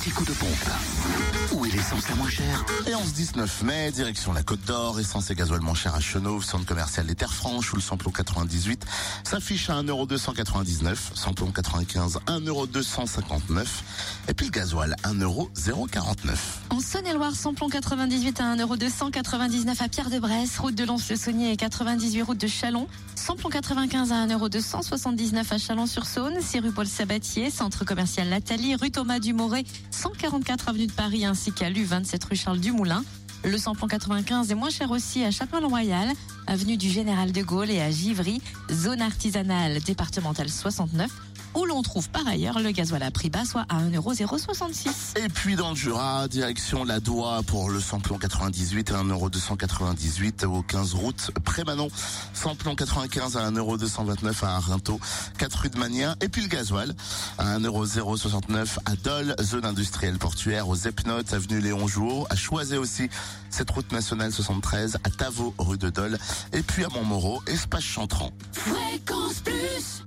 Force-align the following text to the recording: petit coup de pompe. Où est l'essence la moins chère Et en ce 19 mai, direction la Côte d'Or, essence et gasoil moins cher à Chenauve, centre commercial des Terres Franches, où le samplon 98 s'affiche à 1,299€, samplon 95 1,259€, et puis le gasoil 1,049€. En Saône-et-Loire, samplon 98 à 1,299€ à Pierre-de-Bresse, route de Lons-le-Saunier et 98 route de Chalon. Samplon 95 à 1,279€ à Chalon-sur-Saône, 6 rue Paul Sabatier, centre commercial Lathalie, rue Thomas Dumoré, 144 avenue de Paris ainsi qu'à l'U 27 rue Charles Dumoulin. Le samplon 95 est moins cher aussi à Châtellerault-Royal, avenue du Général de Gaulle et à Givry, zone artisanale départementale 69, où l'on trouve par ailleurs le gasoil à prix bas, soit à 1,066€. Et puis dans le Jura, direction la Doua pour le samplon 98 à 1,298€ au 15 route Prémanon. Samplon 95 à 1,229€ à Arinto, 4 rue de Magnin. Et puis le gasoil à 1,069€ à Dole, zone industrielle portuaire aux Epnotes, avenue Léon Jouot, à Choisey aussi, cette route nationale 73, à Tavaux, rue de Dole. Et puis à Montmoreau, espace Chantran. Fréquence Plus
petit 0.00 0.10
coup 0.10 0.24
de 0.24 0.32
pompe. 0.32 0.70
Où 1.52 1.66
est 1.66 1.70
l'essence 1.70 2.08
la 2.08 2.14
moins 2.14 2.28
chère 2.28 2.64
Et 2.86 2.94
en 2.94 3.04
ce 3.04 3.10
19 3.10 3.62
mai, 3.64 3.90
direction 3.90 4.32
la 4.32 4.42
Côte 4.42 4.64
d'Or, 4.64 4.98
essence 4.98 5.30
et 5.30 5.34
gasoil 5.34 5.60
moins 5.60 5.74
cher 5.74 5.94
à 5.94 6.00
Chenauve, 6.00 6.42
centre 6.42 6.64
commercial 6.64 7.06
des 7.06 7.14
Terres 7.14 7.34
Franches, 7.34 7.72
où 7.72 7.76
le 7.76 7.82
samplon 7.82 8.10
98 8.10 8.86
s'affiche 9.24 9.68
à 9.68 9.82
1,299€, 9.82 10.96
samplon 11.14 11.50
95 11.50 12.20
1,259€, 12.26 13.66
et 14.28 14.34
puis 14.34 14.46
le 14.46 14.52
gasoil 14.52 14.96
1,049€. 15.04 16.36
En 16.70 16.80
Saône-et-Loire, 16.80 17.34
samplon 17.34 17.68
98 17.68 18.40
à 18.40 18.56
1,299€ 18.56 19.82
à 19.82 19.88
Pierre-de-Bresse, 19.88 20.58
route 20.60 20.74
de 20.74 20.84
Lons-le-Saunier 20.84 21.52
et 21.52 21.56
98 21.56 22.22
route 22.22 22.40
de 22.40 22.46
Chalon. 22.46 22.86
Samplon 23.16 23.50
95 23.50 24.12
à 24.12 24.26
1,279€ 24.26 25.52
à 25.52 25.58
Chalon-sur-Saône, 25.58 26.40
6 26.40 26.60
rue 26.60 26.72
Paul 26.72 26.86
Sabatier, 26.86 27.50
centre 27.50 27.84
commercial 27.84 28.30
Lathalie, 28.30 28.76
rue 28.76 28.90
Thomas 28.90 29.18
Dumoré, 29.18 29.64
144 29.90 30.68
avenue 30.68 30.86
de 30.86 30.92
Paris 30.92 31.24
ainsi 31.24 31.52
qu'à 31.52 31.70
l'U 31.70 31.84
27 31.84 32.24
rue 32.24 32.36
Charles 32.36 32.60
Dumoulin. 32.60 33.04
Le 33.44 33.56
samplon 33.56 33.86
95 33.86 34.50
est 34.50 34.54
moins 34.54 34.70
cher 34.70 34.90
aussi 34.90 35.24
à 35.24 35.30
Châtellerault-Royal, 35.30 36.08
avenue 36.50 36.76
du 36.76 36.90
Général 36.90 37.30
de 37.30 37.42
Gaulle 37.42 37.70
et 37.70 37.80
à 37.80 37.92
Givry, 37.92 38.42
zone 38.72 39.02
artisanale 39.02 39.78
départementale 39.80 40.48
69, 40.48 41.08
où 41.54 41.64
l'on 41.64 41.82
trouve 41.82 42.08
par 42.10 42.26
ailleurs 42.26 42.60
le 42.60 42.70
gasoil 42.70 43.02
à 43.02 43.10
prix 43.10 43.30
bas, 43.30 43.44
soit 43.44 43.66
à 43.68 43.80
1,066€. 43.80 45.18
Et 45.18 45.28
puis 45.28 45.56
dans 45.56 45.70
le 45.70 45.76
Jura, 45.76 46.28
direction 46.28 46.84
la 46.84 47.00
Doua 47.00 47.42
pour 47.44 47.70
le 47.70 47.80
samplon 47.80 48.18
98 48.18 48.92
à 48.92 49.02
1,298€ 49.02 50.44
au 50.46 50.62
15 50.62 50.94
route 50.94 51.30
Prémanon. 51.44 51.88
Samplon 52.34 52.74
95 52.74 53.36
à 53.36 53.50
1,229€ 53.50 54.44
à 54.44 54.56
Arinto, 54.56 55.00
4 55.38 55.54
rue 55.54 55.70
de 55.70 55.78
Magnin. 55.78 56.16
Et 56.20 56.28
puis 56.28 56.42
le 56.42 56.48
gasoil 56.48 56.94
à 57.38 57.58
1,069€ 57.58 58.78
à 58.84 58.96
Dole, 58.96 59.34
zone 59.40 59.66
industrielle 59.66 60.18
portuaire 60.18 60.68
aux 60.68 60.76
Epnotes, 60.76 61.32
avenue 61.32 61.60
Léon 61.60 61.86
Jouot, 61.86 62.26
à 62.30 62.36
Choisey 62.36 62.76
aussi, 62.76 63.08
cette 63.50 63.70
route 63.70 63.90
nationale 63.92 64.32
73, 64.32 64.98
à 65.02 65.10
Tavaux, 65.10 65.54
rue 65.58 65.78
de 65.78 65.90
Dole. 65.90 66.18
Et 66.52 66.62
puis 66.62 66.84
à 66.84 66.88
Montmoreau, 66.88 67.40
espace 67.46 67.84
Chantran. 67.84 68.30
Fréquence 68.52 69.40
Plus 69.40 70.04